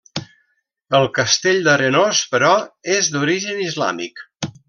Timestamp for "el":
0.99-1.05